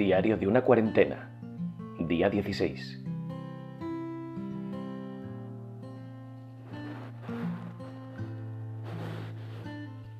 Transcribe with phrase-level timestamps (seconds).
[0.00, 1.28] Diario de una cuarentena.
[1.98, 3.04] Día 16.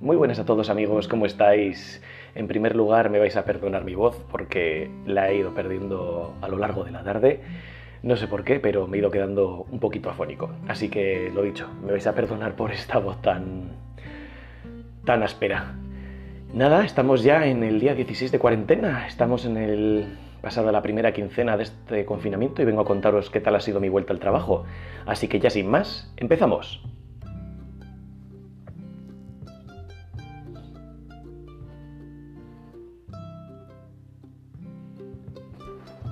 [0.00, 2.02] Muy buenas a todos amigos, ¿cómo estáis?
[2.34, 6.48] En primer lugar me vais a perdonar mi voz porque la he ido perdiendo a
[6.48, 7.40] lo largo de la tarde.
[8.02, 10.50] No sé por qué, pero me he ido quedando un poquito afónico.
[10.68, 13.70] Así que lo dicho, me vais a perdonar por esta voz tan
[15.06, 15.79] tan áspera.
[16.52, 21.12] Nada, estamos ya en el día 16 de cuarentena, estamos en el pasada la primera
[21.12, 24.18] quincena de este confinamiento y vengo a contaros qué tal ha sido mi vuelta al
[24.18, 24.64] trabajo.
[25.06, 26.82] Así que ya sin más, empezamos.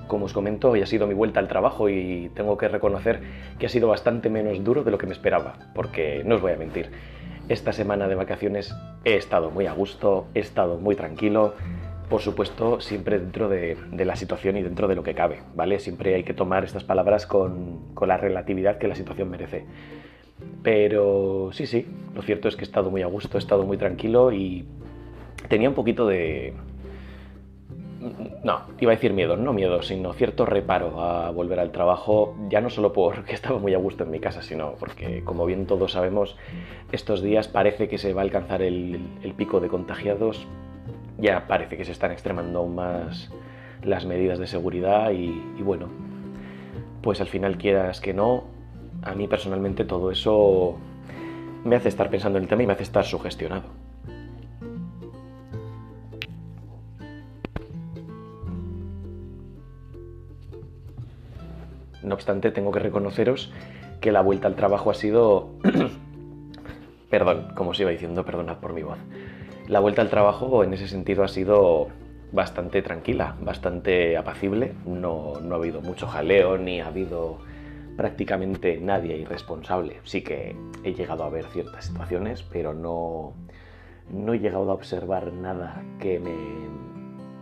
[0.07, 3.19] Como os comento, hoy ha sido mi vuelta al trabajo y tengo que reconocer
[3.59, 6.53] que ha sido bastante menos duro de lo que me esperaba, porque no os voy
[6.53, 7.18] a mentir.
[7.49, 11.55] Esta semana de vacaciones he estado muy a gusto, he estado muy tranquilo,
[12.07, 15.79] por supuesto, siempre dentro de, la situación y dentro de lo que cabe, ¿vale?
[15.79, 19.65] Siempre hay que tomar estas palabras con, la relatividad que la situación merece.
[20.61, 23.77] Pero sí, sí, lo cierto es que he estado muy a gusto, he estado muy
[23.77, 24.67] tranquilo y
[25.47, 26.53] tenía un poquito de,
[28.43, 32.61] no, iba a decir miedo, no miedo, sino cierto reparo a volver al trabajo, ya
[32.61, 35.91] no solo porque estaba muy a gusto en mi casa, sino porque, como bien todos
[35.91, 36.37] sabemos,
[36.91, 39.01] estos días parece que se va a alcanzar el,
[39.35, 40.47] pico de contagiados,
[41.17, 43.29] ya parece que se están extremando aún más
[43.83, 45.87] las medidas de seguridad y, y bueno,
[47.01, 48.45] pues al final quieras que no,
[49.03, 50.77] a mí personalmente todo eso
[51.63, 53.88] me hace estar pensando en el tema y me hace estar sugestionado.
[62.09, 63.51] No obstante, tengo que reconoceros
[64.01, 65.51] que la vuelta al trabajo ha sido...
[67.11, 68.97] Perdón, como os iba diciendo, perdonad por mi voz.
[69.67, 71.89] La vuelta al trabajo en ese sentido ha sido
[72.31, 74.73] bastante tranquila, bastante apacible.
[74.87, 77.37] No, no ha habido mucho jaleo ni ha habido
[77.95, 79.99] prácticamente nadie irresponsable.
[80.03, 83.35] Sí que he llegado a ver ciertas situaciones, pero no,
[84.11, 86.33] no he llegado a observar nada que me,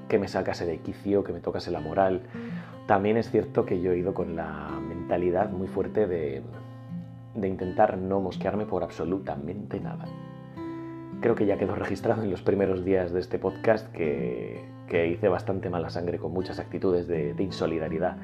[0.09, 2.23] que me sacase de quicio, que me tocase la moral
[2.87, 6.41] también es cierto que yo he ido con la mentalidad muy fuerte de,
[7.35, 10.05] intentar no mosquearme por absolutamente nada.
[11.21, 15.69] Creo que ya quedó registrado en los primeros días de este podcast que, hice bastante
[15.69, 18.17] mala sangre con muchas actitudes de, insolidaridad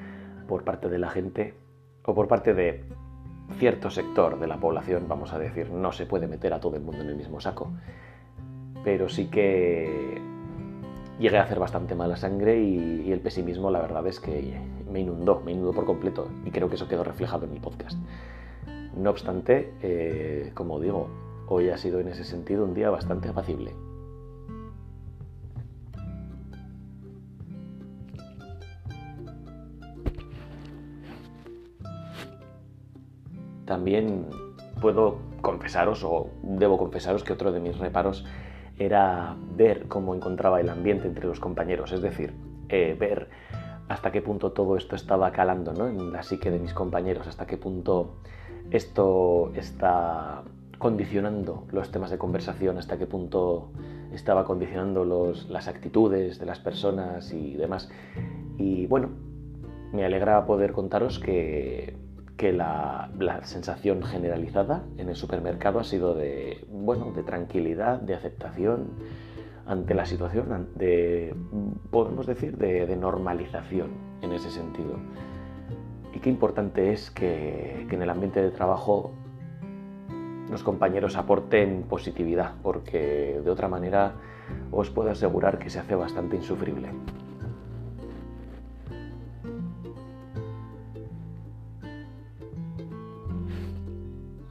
[0.47, 1.55] por parte de la gente
[2.05, 2.85] o por parte de
[3.59, 6.81] cierto sector de la población, vamos a decir, no se puede meter a todo el
[6.81, 7.69] mundo en el mismo saco.
[8.85, 10.32] Pero sí que
[11.19, 14.59] llegué a hacer bastante mala sangre y, el pesimismo la verdad es que
[14.91, 17.97] me inundó, me inundó por completo y creo que eso quedó reflejado en el podcast.
[18.95, 21.07] No obstante, eh, como digo,
[21.47, 23.71] hoy ha sido en ese sentido un día bastante apacible.
[33.65, 34.27] También
[34.81, 38.25] puedo confesaros, o debo confesaros, que otro de mis reparos
[38.77, 42.33] era ver cómo encontraba el ambiente entre los compañeros, es decir,
[42.69, 43.29] eh, ver
[43.87, 47.57] hasta qué punto todo esto estaba calando en la psique de mis compañeros, hasta qué
[47.57, 48.15] punto
[48.71, 50.43] esto está
[50.77, 53.71] condicionando los temas de conversación, hasta qué punto
[54.13, 57.89] estaba condicionando los, las actitudes de las personas y demás.
[58.57, 59.09] Y bueno,
[59.91, 61.95] me alegra poder contaros que
[62.37, 63.09] que la,
[63.43, 68.91] sensación generalizada en el supermercado ha sido de, bueno, de tranquilidad, de aceptación
[69.65, 71.35] ante la situación, de,
[71.91, 73.91] podemos decir, de, normalización
[74.21, 74.97] en ese sentido.
[76.13, 79.11] Y qué importante es que, que en el ambiente de trabajo
[80.49, 84.15] los compañeros aporten positividad, porque de otra manera
[84.71, 86.89] os puedo asegurar que se hace bastante insufrible.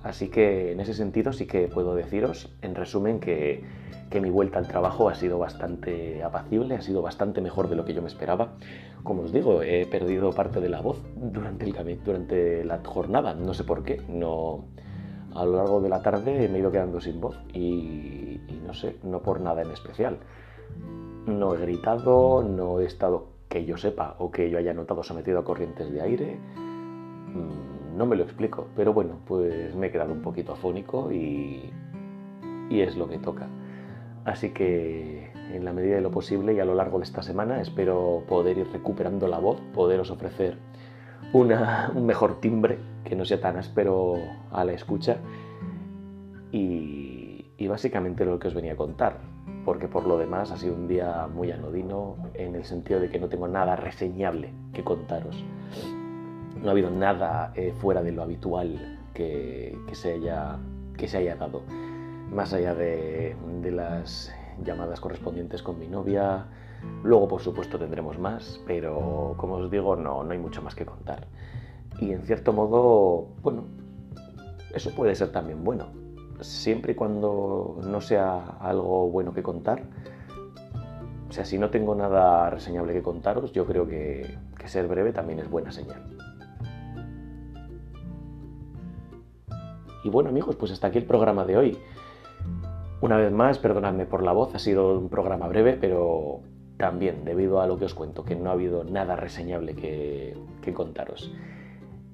[0.03, 3.65] Así que en ese sentido sí que puedo deciros, en resumen, que,
[4.21, 7.95] mi vuelta al trabajo ha sido bastante apacible, ha sido bastante mejor de lo que
[7.95, 8.55] yo me esperaba.
[9.05, 11.73] Como os digo, he perdido parte de la voz durante, el,
[12.05, 14.03] durante la jornada, no sé por qué.
[14.09, 14.67] No,
[15.35, 18.97] a lo largo de la tarde me he ido quedando sin voz y, no sé,
[19.03, 20.19] no por nada en especial.
[21.27, 25.39] No he gritado, no he estado, que yo sepa o que yo haya notado sometido
[25.39, 26.37] a corrientes de aire.
[27.35, 31.71] Mm, no me lo explico, pero bueno, pues me he quedado un poquito afónico y,
[32.71, 33.49] y es lo que toca.
[34.25, 37.61] Así que en la medida de lo posible y a lo largo de esta semana
[37.61, 40.57] espero poder ir recuperando la voz, poderos ofrecer
[41.33, 44.15] una, un mejor timbre que no sea tan áspero
[44.51, 45.17] a la escucha
[46.53, 49.19] y, y básicamente lo que os venía a contar.
[49.65, 53.19] porque por lo demás ha sido un día muy anodino en el sentido de que
[53.19, 55.45] no tengo nada reseñable que contaros.
[56.63, 60.59] No ha habido nada eh, fuera de lo habitual que, se haya,
[60.97, 61.63] que se haya dado,
[62.31, 64.33] más allá de, las
[64.65, 66.47] llamadas correspondientes con mi novia.
[67.03, 70.87] Luego, por supuesto, tendremos más, pero como os digo, no, no hay mucho más que
[70.87, 71.27] contar.
[72.01, 73.65] Y en cierto modo, bueno,
[74.75, 75.89] eso puede ser también bueno.
[76.41, 79.83] Siempre y cuando no sea algo bueno que contar,
[81.29, 85.13] o sea, si no tengo nada reseñable que contaros, yo creo que, que ser breve
[85.13, 86.12] también es buena señal.
[90.05, 91.79] Y bueno amigos, pues hasta aquí el programa de hoy.
[93.01, 96.41] Una vez más, perdonadme por la voz, ha sido un programa breve, pero
[96.77, 100.37] también debido a lo que os cuento, que no ha habido nada reseñable que,
[100.73, 101.35] contaros.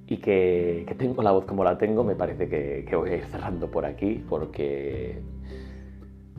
[0.06, 3.24] Y que, tengo la voz como la tengo, me parece que, que voy a ir
[3.26, 5.22] cerrando por aquí, porque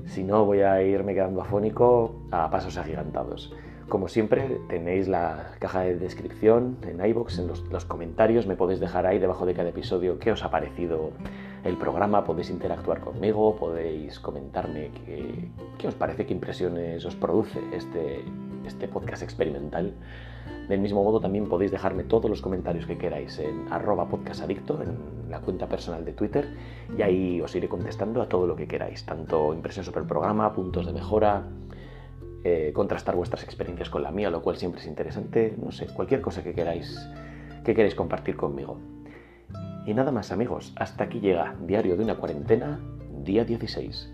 [0.06, 3.54] si no voy a irme quedando afónico a pasos agigantados.
[3.90, 9.08] Como siempre, tenéis la caja de descripción en iBox, en los, comentarios, me podéis dejar
[9.08, 11.10] ahí debajo de cada episodio qué os ha parecido
[11.64, 14.92] el programa, podéis interactuar conmigo, podéis comentarme
[15.80, 18.24] qué, os parece, qué impresiones os produce este,
[18.64, 19.92] este podcast experimental.
[20.68, 25.32] Del mismo modo, también podéis dejarme todos los comentarios que queráis en arroba podcastadicto, en
[25.32, 26.48] la cuenta personal de Twitter,
[26.96, 30.54] y ahí os iré contestando a todo lo que queráis, tanto impresión sobre el programa,
[30.54, 31.48] puntos de mejora,
[32.44, 36.22] eh, contrastar vuestras experiencias con la mía, lo cual siempre es interesante, no sé, cualquier
[36.22, 37.00] cosa que queráis,
[37.64, 38.80] que queráis compartir conmigo.
[39.86, 42.80] Y nada más amigos, hasta aquí llega Diario de una cuarentena,
[43.24, 44.10] día 16.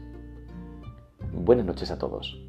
[1.33, 2.44] Buenas noches a todos.